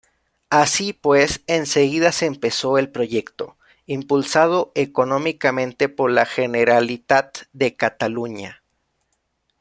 [0.49, 3.55] Así pues, enseguida se empezó el proyecto,
[3.85, 8.63] impulsado económicamente por la Generalitat de Cataluña.